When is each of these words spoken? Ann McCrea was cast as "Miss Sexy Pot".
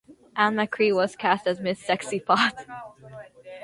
Ann 0.35 0.55
McCrea 0.55 0.95
was 0.95 1.15
cast 1.15 1.45
as 1.45 1.59
"Miss 1.59 1.77
Sexy 1.79 2.19
Pot". 2.21 2.65